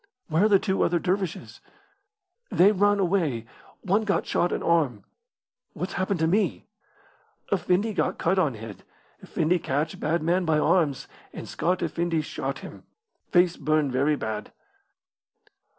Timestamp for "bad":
9.99-10.23, 14.15-14.51